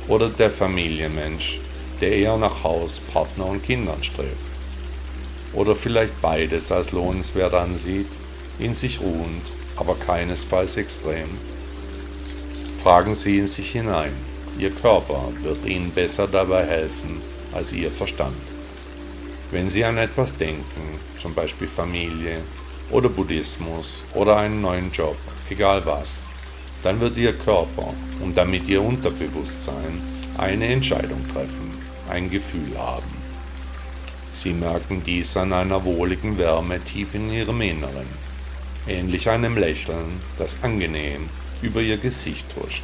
oder 0.07 0.29
der 0.29 0.51
Familienmensch, 0.51 1.59
der 1.99 2.11
eher 2.11 2.37
nach 2.37 2.63
Haus, 2.63 2.99
Partner 2.99 3.47
und 3.47 3.63
Kindern 3.63 4.01
strebt? 4.03 4.46
Oder 5.53 5.75
vielleicht 5.75 6.21
beides 6.21 6.71
als 6.71 6.91
lohnenswert 6.91 7.53
ansieht, 7.53 8.07
in 8.59 8.73
sich 8.73 8.99
ruhend, 8.99 9.51
aber 9.75 9.95
keinesfalls 9.95 10.77
extrem? 10.77 11.29
Fragen 12.83 13.15
Sie 13.15 13.39
in 13.39 13.47
sich 13.47 13.71
hinein. 13.71 14.13
Ihr 14.57 14.71
Körper 14.71 15.29
wird 15.43 15.65
Ihnen 15.65 15.91
besser 15.91 16.27
dabei 16.27 16.65
helfen 16.65 17.21
als 17.53 17.73
Ihr 17.73 17.91
Verstand. 17.91 18.35
Wenn 19.51 19.69
Sie 19.69 19.85
an 19.85 19.97
etwas 19.97 20.35
denken, 20.35 20.99
zum 21.17 21.33
Beispiel 21.33 21.67
Familie 21.67 22.37
oder 22.89 23.09
Buddhismus 23.09 24.03
oder 24.13 24.37
einen 24.37 24.61
neuen 24.61 24.91
Job, 24.91 25.17
egal 25.49 25.85
was, 25.85 26.25
dann 26.83 26.99
wird 26.99 27.17
Ihr 27.17 27.33
Körper 27.33 27.93
und 28.21 28.37
damit 28.37 28.67
Ihr 28.67 28.81
Unterbewusstsein 28.81 30.01
eine 30.37 30.67
Entscheidung 30.67 31.27
treffen, 31.27 31.73
ein 32.09 32.29
Gefühl 32.29 32.77
haben. 32.77 33.16
Sie 34.31 34.53
merken 34.53 35.01
dies 35.05 35.37
an 35.37 35.53
einer 35.53 35.83
wohligen 35.85 36.37
Wärme 36.37 36.79
tief 36.83 37.15
in 37.15 37.31
Ihrem 37.31 37.61
Inneren, 37.61 38.07
ähnlich 38.87 39.29
einem 39.29 39.57
Lächeln, 39.57 40.21
das 40.37 40.63
angenehm 40.63 41.29
über 41.61 41.81
Ihr 41.81 41.97
Gesicht 41.97 42.47
huscht. 42.55 42.83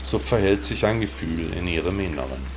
So 0.00 0.18
verhält 0.18 0.64
sich 0.64 0.86
ein 0.86 1.00
Gefühl 1.00 1.52
in 1.58 1.66
Ihrem 1.66 2.00
Inneren. 2.00 2.56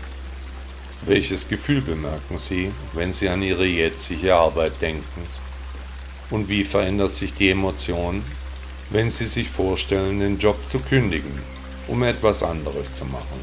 Welches 1.01 1.47
Gefühl 1.47 1.81
bemerken 1.81 2.37
Sie, 2.37 2.71
wenn 2.93 3.11
Sie 3.11 3.29
an 3.29 3.41
Ihre 3.41 3.65
jetzige 3.65 4.35
Arbeit 4.35 4.81
denken? 4.81 5.21
Und 6.29 6.47
wie 6.47 6.63
verändert 6.63 7.13
sich 7.13 7.33
die 7.33 7.49
Emotion, 7.49 8.23
wenn 8.89 9.09
Sie 9.09 9.25
sich 9.25 9.49
vorstellen, 9.49 10.19
den 10.19 10.37
Job 10.37 10.57
zu 10.67 10.79
kündigen, 10.79 11.41
um 11.87 12.03
etwas 12.03 12.43
anderes 12.43 12.93
zu 12.93 13.05
machen? 13.05 13.39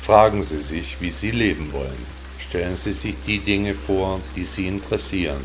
Fragen 0.00 0.42
Sie 0.42 0.58
sich, 0.58 1.00
wie 1.00 1.10
Sie 1.10 1.30
leben 1.30 1.72
wollen. 1.72 2.17
Stellen 2.48 2.76
Sie 2.76 2.92
sich 2.92 3.16
die 3.26 3.40
Dinge 3.40 3.74
vor, 3.74 4.20
die 4.36 4.44
Sie 4.44 4.66
interessieren. 4.68 5.44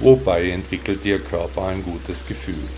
wobei 0.00 0.50
entwickelt 0.50 1.04
Ihr 1.04 1.20
Körper 1.20 1.66
ein 1.68 1.82
gutes 1.84 2.26
Gefühl. 2.26 2.68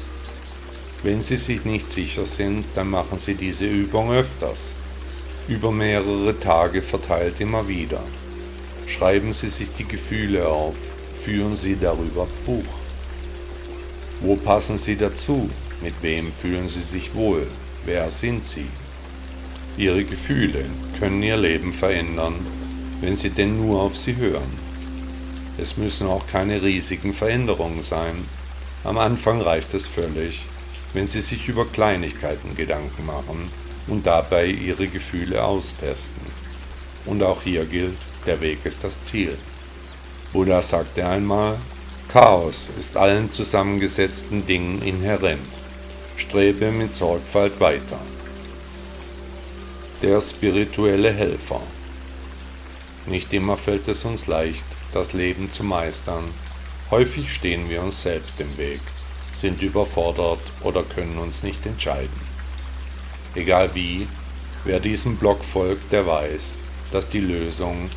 Wenn 1.03 1.23
Sie 1.23 1.37
sich 1.37 1.65
nicht 1.65 1.89
sicher 1.91 2.27
sind, 2.27 2.65
dann 2.75 2.91
machen 2.91 3.19
Sie 3.19 3.35
diese 3.35 3.67
Übung 3.67 4.13
öfters, 4.13 4.75
über 5.49 5.73
mehrere 5.73 6.39
Tage 6.39 6.83
verteilt 6.83 7.41
immer 7.41 7.69
wieder. 7.69 8.03
Schreiben 8.87 9.33
Sie 9.33 9.49
sich 9.49 9.73
die 9.73 9.87
Gefühle 9.89 10.47
auf, 10.49 10.77
führen 11.15 11.55
Sie 11.55 11.77
darüber 11.77 12.27
Buch. 12.45 12.65
Wo 14.21 14.37
passen 14.37 14.77
Sie 14.79 14.97
dazu? 14.97 15.49
Mit 15.83 15.95
wem 16.03 16.31
fühlen 16.31 16.69
Sie 16.69 16.83
sich 16.83 17.15
wohl? 17.15 17.47
Wer 17.85 18.11
sind 18.11 18.45
Sie? 18.45 18.67
Ihre 19.77 20.05
Gefühle 20.05 20.65
können 20.99 21.23
Ihr 21.23 21.37
Leben 21.37 21.73
verändern, 21.73 22.35
wenn 23.01 23.17
Sie 23.17 23.31
denn 23.31 23.57
nur 23.57 23.83
auf 23.83 23.97
sie 23.97 24.17
hören. 24.17 24.67
Es 25.59 25.77
müssen 25.77 26.07
auch 26.07 26.27
keine 26.27 26.63
riesigen 26.63 27.15
Veränderungen 27.15 27.83
sein. 27.83 28.25
Am 28.85 28.99
Anfang 28.99 29.41
reicht 29.41 29.75
es 29.75 29.87
völlig, 29.87 30.47
wenn 30.93 31.07
Sie 31.07 31.21
sich 31.21 31.49
über 31.49 31.67
Kleinigkeiten 31.67 32.57
Gedanken 32.57 33.07
machen 33.07 33.51
und 33.87 34.07
dabei 34.07 34.47
Ihre 34.47 34.87
Gefühle 34.89 35.43
austesten. 35.43 36.27
Und 37.07 37.23
auch 37.23 37.43
hier 37.43 37.65
gilt, 37.65 37.99
der 38.27 38.41
Weg 38.41 38.65
ist 38.65 38.85
das 38.85 39.03
Ziel. 39.03 39.37
Buddha 40.33 40.61
sagte 40.61 41.07
einmal, 41.07 41.59
Chaos 42.09 42.73
ist 42.79 42.97
allen 42.97 43.31
zusammengesetzten 43.31 44.47
Dingen 44.47 44.81
inhärent. 44.83 45.59
Strebe 46.17 46.71
mit 46.71 46.93
Sorgfalt 46.95 47.59
weiter. 47.61 47.99
Der 50.03 50.21
spirituelle 50.21 51.13
Helfer. 51.13 51.61
Nicht 53.07 53.33
immer 53.33 53.57
fällt 53.57 53.87
es 53.87 54.05
uns 54.05 54.27
leicht, 54.27 54.65
das 54.93 55.13
Leben 55.13 55.49
zu 55.49 55.63
meistern. 55.63 56.25
Häufig 56.91 57.33
stehen 57.33 57.71
wir 57.71 57.81
uns 57.83 58.03
selbst 58.03 58.41
im 58.41 58.57
Weg, 58.59 58.81
sind 59.31 59.63
überfordert 59.63 60.41
oder 60.63 60.83
können 60.83 61.19
uns 61.19 61.45
nicht 61.45 61.65
entscheiden. 61.67 62.21
Egal 63.37 63.71
wie, 63.75 64.09
wer 64.65 64.81
diesem 64.81 65.17
Block 65.17 65.45
folgt, 65.45 65.93
der 65.93 66.07
weiß, 66.07 66.63
dass 66.91 67.09
die 67.09 67.21
Lösung, 67.21 67.91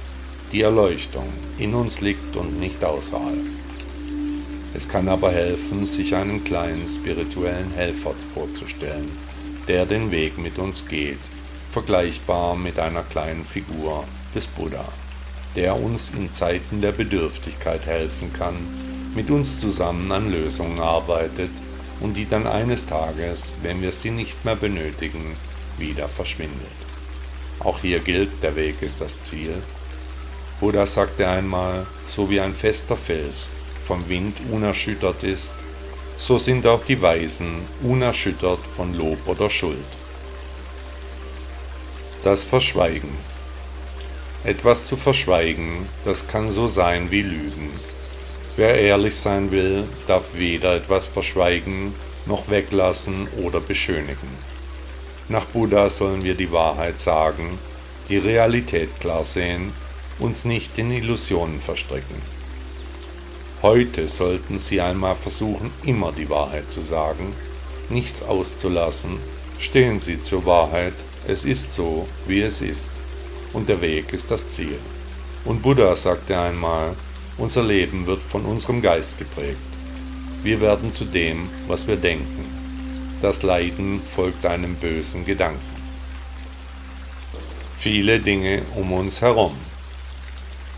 die 0.51 0.61
Erleuchtung 0.61 1.27
in 1.57 1.73
uns 1.73 2.01
liegt 2.01 2.35
und 2.35 2.59
nicht 2.59 2.83
außerhalb. 2.83 3.45
Es 4.75 4.87
kann 4.87 5.07
aber 5.09 5.31
helfen, 5.31 5.87
sich 5.87 6.13
einen 6.13 6.43
kleinen 6.43 6.87
spirituellen 6.87 7.71
Helfer 7.71 8.13
vorzustellen, 8.33 9.09
der 9.67 9.87
den 9.87 10.11
Weg 10.11 10.37
mit 10.37 10.59
uns 10.59 10.87
geht, 10.87 11.19
vergleichbar 11.71 12.55
mit 12.55 12.77
einer 12.77 13.03
kleinen 13.03 13.45
Figur 13.45 14.05
des 14.35 14.47
Buddha, 14.47 14.85
der 15.55 15.75
uns 15.75 16.11
in 16.11 16.31
Zeiten 16.31 16.81
der 16.81 16.91
Bedürftigkeit 16.91 17.85
helfen 17.85 18.31
kann, 18.33 18.55
mit 19.15 19.29
uns 19.29 19.59
zusammen 19.59 20.11
an 20.11 20.31
Lösungen 20.31 20.79
arbeitet 20.79 21.51
und 21.99 22.15
die 22.15 22.27
dann 22.27 22.47
eines 22.47 22.85
Tages, 22.85 23.57
wenn 23.63 23.81
wir 23.81 23.91
sie 23.91 24.11
nicht 24.11 24.45
mehr 24.45 24.55
benötigen, 24.55 25.35
wieder 25.77 26.07
verschwindet. 26.07 26.67
Auch 27.59 27.81
hier 27.81 27.99
gilt, 27.99 28.43
der 28.43 28.55
Weg 28.55 28.81
ist 28.81 29.01
das 29.01 29.21
Ziel. 29.21 29.61
Buddha 30.59 30.85
sagte 30.85 31.27
einmal, 31.27 31.85
so 32.05 32.29
wie 32.29 32.39
ein 32.39 32.53
fester 32.53 32.97
Fels 32.97 33.49
vom 33.83 34.07
Wind 34.07 34.39
unerschüttert 34.51 35.23
ist, 35.23 35.55
so 36.17 36.37
sind 36.37 36.67
auch 36.67 36.83
die 36.83 37.01
Weisen 37.01 37.63
unerschüttert 37.81 38.59
von 38.59 38.93
Lob 38.93 39.25
oder 39.25 39.49
Schuld. 39.49 39.77
Das 42.23 42.43
Verschweigen. 42.43 43.28
Etwas 44.45 44.85
zu 44.85 44.95
verschweigen, 44.95 45.85
das 46.05 46.27
kann 46.27 46.49
so 46.49 46.69
sein 46.69 47.11
wie 47.11 47.23
Lügen. 47.23 47.71
Wer 48.55 48.75
ehrlich 48.79 49.15
sein 49.15 49.51
will, 49.51 49.83
darf 50.07 50.23
weder 50.33 50.75
etwas 50.75 51.09
verschweigen, 51.09 51.93
noch 52.25 52.49
weglassen 52.49 53.27
oder 53.43 53.59
beschönigen. 53.59 54.29
Nach 55.27 55.43
Buddha 55.43 55.89
sollen 55.89 56.23
wir 56.23 56.35
die 56.35 56.53
Wahrheit 56.53 56.99
sagen, 56.99 57.59
die 58.07 58.17
Realität 58.17 58.99
klar 59.01 59.25
sehen, 59.25 59.73
uns 60.19 60.45
nicht 60.45 60.77
in 60.77 60.89
Illusionen 60.89 61.59
verstricken. 61.59 62.21
Heute 63.61 64.07
sollten 64.07 64.57
Sie 64.57 64.79
einmal 64.79 65.15
versuchen, 65.15 65.69
immer 65.83 66.13
die 66.13 66.29
Wahrheit 66.29 66.71
zu 66.71 66.81
sagen, 66.81 67.35
nichts 67.89 68.23
auszulassen. 68.23 69.17
Stehen 69.57 69.99
Sie 69.99 70.21
zur 70.21 70.45
Wahrheit, 70.45 70.93
es 71.27 71.43
ist 71.43 71.75
so, 71.75 72.07
wie 72.25 72.41
es 72.41 72.61
ist, 72.61 72.89
und 73.53 73.69
der 73.69 73.81
Weg 73.81 74.13
ist 74.13 74.31
das 74.31 74.49
Ziel. 74.49 74.77
Und 75.45 75.61
Buddha 75.61 75.95
sagte 75.95 76.37
einmal, 76.37 76.95
unser 77.37 77.63
Leben 77.63 78.05
wird 78.05 78.21
von 78.21 78.45
unserem 78.45 78.81
Geist 78.81 79.17
geprägt. 79.17 79.57
Wir 80.43 80.61
werden 80.61 80.91
zu 80.91 81.05
dem, 81.05 81.49
was 81.67 81.87
wir 81.87 81.95
denken. 81.95 82.45
Das 83.21 83.41
Leiden 83.41 84.01
folgt 84.01 84.45
einem 84.45 84.75
bösen 84.75 85.25
Gedanken. 85.25 85.59
Viele 87.77 88.19
Dinge 88.19 88.61
um 88.75 88.91
uns 88.91 89.21
herum. 89.21 89.55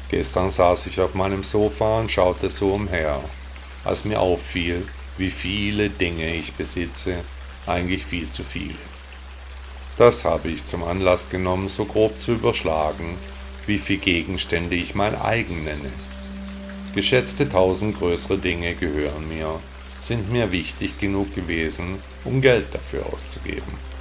Gestern 0.10 0.50
saß 0.50 0.88
ich 0.88 1.00
auf 1.00 1.14
meinem 1.16 1.44
Sofa 1.44 2.00
und 2.00 2.12
schaute 2.12 2.50
so 2.50 2.74
umher, 2.74 3.20
als 3.84 4.06
mir 4.06 4.20
auffiel, 4.20 4.86
wie 5.18 5.32
viele 5.32 5.90
Dinge 5.90 6.36
ich 6.36 6.54
besitze, 6.54 7.18
eigentlich 7.66 8.06
viel 8.06 8.30
zu 8.30 8.44
viele. 8.44 8.91
Das 9.98 10.26
habe 10.26 10.50
ich 10.50 10.66
zum 10.66 10.84
Anlass 10.84 11.30
genommen, 11.30 11.70
so 11.70 11.86
grob 11.86 12.20
zu 12.20 12.34
überschlagen, 12.34 13.18
wie 13.68 13.78
viele 13.78 14.00
Gegenstände 14.00 14.76
ich 14.76 14.96
mein 14.96 15.20
eigen 15.20 15.64
nenne. 15.64 15.92
Geschätzte 16.96 17.48
tausend 17.48 17.98
größere 17.98 18.38
Dinge 18.38 18.74
gehören 18.76 19.30
mir, 19.30 19.60
sind 20.00 20.32
mir 20.32 20.52
wichtig 20.52 21.00
genug 21.00 21.36
gewesen, 21.36 22.00
um 22.26 22.42
Geld 22.42 22.74
dafür 22.74 23.06
auszugeben. 23.14 23.92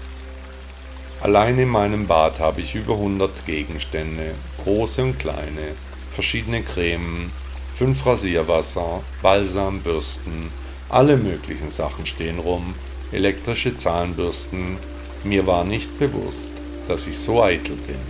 Allein 1.21 1.59
in 1.59 1.69
meinem 1.69 2.07
Bad 2.07 2.41
habe 2.41 2.63
ich 2.63 2.75
über 2.75 2.95
100 2.95 3.45
Gegenstände, 3.45 4.35
große 4.65 5.03
und 5.03 5.19
kleine, 5.19 5.75
verschiedene 6.11 6.63
Cremen, 6.63 7.31
fünf 7.75 8.07
Rasierwasser, 8.07 9.03
Balsam, 9.21 9.81
Bürsten, 9.81 10.51
alle 10.89 11.19
möglichen 11.19 11.71
Sachen 11.71 12.07
stehen 12.07 12.39
rum, 12.39 12.75
elektrische 13.13 13.77
Zahnbürsten. 13.77 14.79
Mir 15.23 15.47
war 15.47 15.65
nicht 15.65 15.99
bewusst, 15.99 16.51
dass 16.89 17.07
ich 17.07 17.19
so 17.19 17.43
eitel 17.43 17.77
bin. 17.77 18.01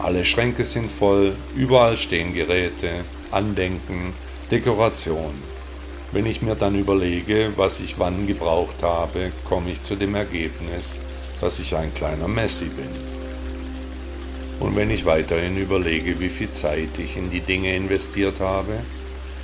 Alle 0.00 0.24
Schränke 0.24 0.64
sind 0.64 0.90
voll, 0.90 1.36
überall 1.54 1.96
stehen 1.96 2.34
Geräte, 2.34 2.90
Andenken, 3.30 4.12
Dekoration. 4.50 5.32
Wenn 6.10 6.26
ich 6.26 6.42
mir 6.42 6.56
dann 6.56 6.74
überlege, 6.74 7.52
was 7.54 7.78
ich 7.78 7.98
wann 7.98 8.26
gebraucht 8.26 8.82
habe, 8.82 9.30
komme 9.44 9.70
ich 9.70 9.82
zu 9.82 9.94
dem 9.94 10.16
Ergebnis, 10.16 11.00
dass 11.40 11.60
ich 11.60 11.76
ein 11.76 11.94
kleiner 11.94 12.26
Messi 12.28 12.66
bin. 12.66 12.90
Und 14.58 14.74
wenn 14.74 14.90
ich 14.90 15.04
weiterhin 15.04 15.56
überlege, 15.56 16.18
wie 16.18 16.28
viel 16.28 16.50
Zeit 16.50 16.98
ich 16.98 17.16
in 17.16 17.30
die 17.30 17.40
Dinge 17.40 17.74
investiert 17.76 18.40
habe, 18.40 18.80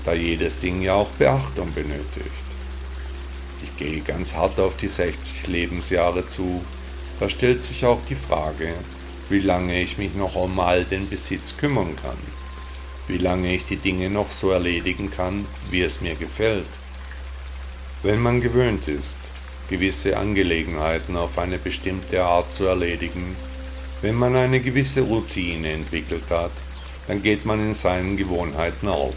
da 0.04 0.14
jedes 0.14 0.58
Ding 0.58 0.82
ja 0.82 0.94
auch 0.94 1.10
Beachtung 1.10 1.72
benötigt. 1.72 2.49
Gehe 3.80 4.02
ganz 4.02 4.34
hart 4.34 4.60
auf 4.60 4.76
die 4.76 4.88
60 4.88 5.46
Lebensjahre 5.46 6.26
zu, 6.26 6.62
da 7.18 7.30
stellt 7.30 7.62
sich 7.62 7.86
auch 7.86 8.04
die 8.06 8.14
Frage, 8.14 8.74
wie 9.30 9.38
lange 9.38 9.80
ich 9.80 9.96
mich 9.96 10.14
noch 10.14 10.34
um 10.34 10.60
all 10.60 10.84
den 10.84 11.08
Besitz 11.08 11.56
kümmern 11.56 11.96
kann, 11.96 12.18
wie 13.08 13.16
lange 13.16 13.54
ich 13.54 13.64
die 13.64 13.78
Dinge 13.78 14.10
noch 14.10 14.30
so 14.30 14.50
erledigen 14.50 15.10
kann, 15.10 15.46
wie 15.70 15.80
es 15.80 16.02
mir 16.02 16.14
gefällt. 16.14 16.68
Wenn 18.02 18.20
man 18.20 18.42
gewöhnt 18.42 18.86
ist, 18.86 19.16
gewisse 19.70 20.18
Angelegenheiten 20.18 21.16
auf 21.16 21.38
eine 21.38 21.56
bestimmte 21.56 22.22
Art 22.22 22.52
zu 22.52 22.66
erledigen, 22.66 23.34
wenn 24.02 24.14
man 24.14 24.36
eine 24.36 24.60
gewisse 24.60 25.00
Routine 25.00 25.72
entwickelt 25.72 26.30
hat, 26.30 26.52
dann 27.08 27.22
geht 27.22 27.46
man 27.46 27.60
in 27.60 27.74
seinen 27.74 28.18
Gewohnheiten 28.18 28.88
auf. 28.88 29.14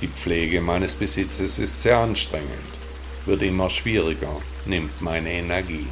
Die 0.00 0.08
Pflege 0.08 0.60
meines 0.60 0.96
Besitzes 0.96 1.60
ist 1.60 1.80
sehr 1.80 1.98
anstrengend, 1.98 2.50
wird 3.26 3.42
immer 3.42 3.70
schwieriger, 3.70 4.40
nimmt 4.66 5.00
meine 5.00 5.32
Energie. 5.32 5.86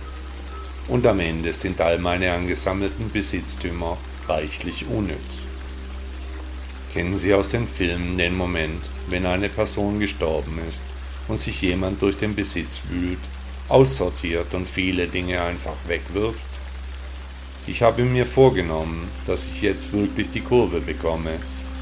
Und 0.89 1.07
am 1.07 1.21
Ende 1.21 1.53
sind 1.53 1.81
all 1.81 1.99
meine 1.99 2.33
angesammelten 2.33 3.11
Besitztümer 3.11 3.97
reichlich 4.29 4.87
unnütz. 4.87 5.49
Kennen 6.93 7.17
Sie 7.17 7.33
aus 7.33 7.51
den 7.51 7.67
Filmen 7.67 8.19
den 8.19 8.37
Moment, 8.37 8.91
wenn 9.09 9.25
eine 9.25 9.49
Person 9.49 9.99
gestorben 9.99 10.59
ist 10.69 10.85
und 11.29 11.39
sich 11.39 11.63
jemand 11.63 12.03
durch 12.03 12.17
den 12.17 12.35
Besitz 12.35 12.83
wühlt, 12.91 13.19
aussortiert 13.69 14.53
und 14.53 14.69
viele 14.69 15.07
Dinge 15.07 15.41
einfach 15.43 15.77
wegwirft? 15.87 16.45
Ich 17.67 17.81
habe 17.83 18.03
mir 18.03 18.27
vorgenommen, 18.27 19.07
dass 19.25 19.47
ich 19.47 19.63
jetzt 19.63 19.93
wirklich 19.93 20.31
die 20.33 20.41
Kurve 20.41 20.81
bekomme 20.81 21.39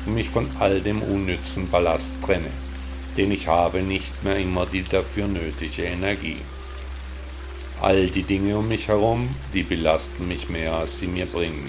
und 0.06 0.14
mich 0.14 0.28
von 0.28 0.48
all 0.58 0.80
dem 0.80 1.02
unnützen 1.02 1.68
Ballast 1.70 2.12
trenne, 2.24 2.50
denn 3.20 3.32
ich 3.32 3.48
habe 3.48 3.82
nicht 3.82 4.24
mehr 4.24 4.38
immer 4.38 4.64
die 4.64 4.82
dafür 4.82 5.28
nötige 5.28 5.82
Energie. 5.82 6.38
All 7.82 8.08
die 8.08 8.22
Dinge 8.22 8.56
um 8.56 8.68
mich 8.68 8.88
herum, 8.88 9.28
die 9.52 9.62
belasten 9.62 10.26
mich 10.26 10.48
mehr, 10.48 10.72
als 10.72 10.98
sie 10.98 11.06
mir 11.06 11.26
bringen. 11.26 11.68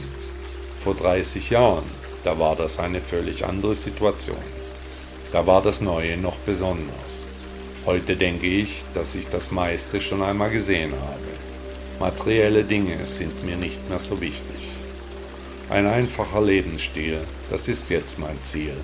Vor 0.81 0.95
30 0.95 1.49
Jahren, 1.49 1.83
da 2.23 2.39
war 2.39 2.55
das 2.55 2.79
eine 2.79 3.01
völlig 3.01 3.43
andere 3.45 3.75
Situation. 3.75 4.37
Da 5.33 5.45
war 5.45 5.61
das 5.61 5.81
Neue 5.81 6.15
noch 6.15 6.37
besonders. 6.37 7.25
Heute 7.85 8.15
denke 8.15 8.47
ich, 8.47 8.85
dass 8.93 9.15
ich 9.15 9.27
das 9.27 9.51
meiste 9.51 9.99
schon 9.99 10.23
einmal 10.23 10.51
gesehen 10.51 10.93
habe. 10.93 11.31
Materielle 11.99 12.63
Dinge 12.63 13.05
sind 13.05 13.43
mir 13.43 13.57
nicht 13.57 13.89
mehr 13.89 13.99
so 13.99 14.21
wichtig. 14.21 14.69
Ein 15.69 15.85
einfacher 15.85 16.41
Lebensstil, 16.41 17.19
das 17.49 17.67
ist 17.67 17.89
jetzt 17.89 18.19
mein 18.19 18.41
Ziel. 18.41 18.77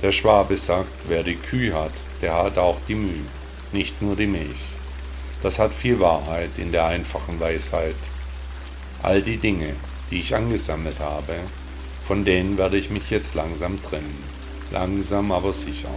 Der 0.00 0.12
Schwabe 0.12 0.56
sagt, 0.56 1.08
wer 1.08 1.24
die 1.24 1.34
Kühe 1.34 1.74
hat, 1.74 1.92
der 2.22 2.34
hat 2.34 2.56
auch 2.56 2.78
die 2.86 2.94
Mühe, 2.94 3.26
nicht 3.72 4.00
nur 4.00 4.14
die 4.14 4.28
Milch. 4.28 4.64
Das 5.42 5.58
hat 5.58 5.72
viel 5.72 5.98
Wahrheit 5.98 6.58
in 6.58 6.70
der 6.70 6.86
einfachen 6.86 7.40
Weisheit. 7.40 7.96
All 9.02 9.22
die 9.22 9.38
Dinge, 9.38 9.74
die 10.10 10.20
ich 10.20 10.36
angesammelt 10.36 11.00
habe, 11.00 11.34
von 12.04 12.24
denen 12.24 12.58
werde 12.58 12.78
ich 12.78 12.90
mich 12.90 13.10
jetzt 13.10 13.34
langsam 13.34 13.82
trennen. 13.82 14.22
Langsam 14.70 15.32
aber 15.32 15.52
sicher. 15.52 15.90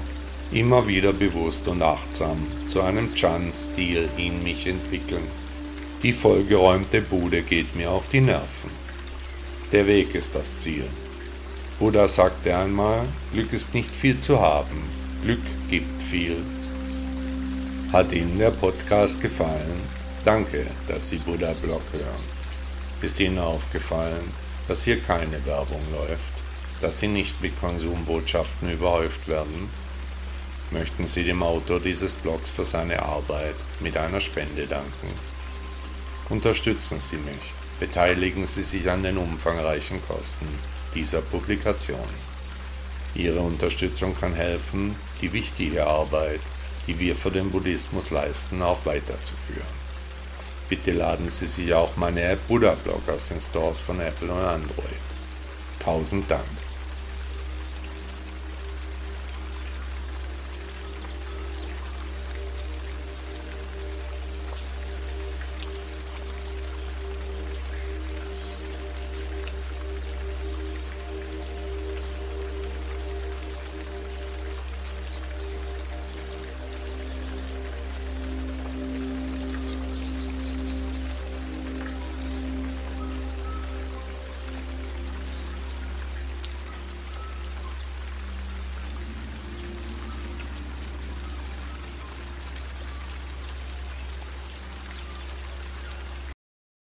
Immer 0.52 0.88
wieder 0.88 1.14
bewusst 1.14 1.68
und 1.68 1.84
achtsam 1.84 2.38
zu 2.68 2.82
einem 2.82 3.14
Chan-Stil 3.14 4.10
in 4.18 4.44
mich 4.44 4.66
entwickeln. 4.66 5.28
Die 6.02 6.14
vollgeräumte 6.14 7.02
Bude 7.02 7.44
geht 7.44 7.76
mir 7.76 7.92
auf 7.92 8.10
die 8.10 8.22
Nerven. 8.22 8.72
Der 9.72 9.86
Weg 9.86 10.16
ist 10.16 10.34
das 10.34 10.58
Ziel. 10.58 10.86
Buddha 11.82 12.08
sagte 12.08 12.56
einmal, 12.56 13.08
Glück 13.34 13.52
ist 13.54 13.74
nicht 13.74 13.90
viel 13.90 14.20
zu 14.20 14.40
haben, 14.40 14.84
Glück 15.24 15.42
gibt 15.68 16.04
viel. 16.04 16.38
Hat 17.92 18.14
Ihnen 18.14 18.38
der 18.38 18.52
Podcast 18.52 19.20
gefallen? 19.20 19.82
Danke, 20.24 20.68
dass 20.88 21.10
Sie 21.10 21.18
Buddha 21.18 21.54
Blog 21.54 21.82
hören. 21.92 22.24
Ist 23.02 23.20
Ihnen 23.20 23.40
aufgefallen, 23.40 24.32
dass 24.68 24.84
hier 24.84 25.02
keine 25.02 25.44
Werbung 25.48 25.82
läuft, 25.92 26.34
dass 26.82 27.00
Sie 27.00 27.08
nicht 27.08 27.42
mit 27.42 27.60
Konsumbotschaften 27.60 28.72
überhäuft 28.72 29.28
werden? 29.28 29.68
Möchten 30.70 31.08
Sie 31.08 31.24
dem 31.24 31.42
Autor 31.42 31.80
dieses 31.80 32.14
Blogs 32.14 32.52
für 32.52 32.64
seine 32.64 33.02
Arbeit 33.02 33.56
mit 33.80 33.98
einer 33.98 34.22
Spende 34.22 34.68
danken? 34.68 35.10
Unterstützen 36.30 37.00
Sie 37.00 37.18
mich 37.18 37.54
beteiligen 37.80 38.46
Sie 38.46 38.62
sich 38.62 38.88
an 38.92 39.02
den 39.02 39.18
umfangreichen 39.18 40.00
Kosten 40.08 40.46
dieser 40.94 41.22
Publikation. 41.22 42.00
Ihre 43.16 43.40
Unterstützung 43.40 44.16
kann 44.16 44.34
helfen, 44.34 44.96
die 45.22 45.34
wichtige 45.34 45.86
Arbeit, 45.86 46.42
die 46.88 46.98
wir 47.00 47.16
für 47.16 47.32
den 47.32 47.52
Buddhismus 47.52 48.10
leisten, 48.10 48.62
auch 48.62 48.86
weiterzuführen. 48.86 49.82
Bitte 50.70 50.94
laden 50.94 51.30
Sie 51.30 51.46
sich 51.46 51.74
auch 51.74 51.98
meine 51.98 52.22
App 52.22 52.48
Buddha 52.48 52.76
Blog 52.76 53.02
aus 53.10 53.28
den 53.28 53.40
Stores 53.40 53.82
von 53.82 54.00
Apple 54.00 54.32
und 54.32 54.40
Android. 54.40 55.02
Tausend 55.80 56.32
Dank. 56.32 56.61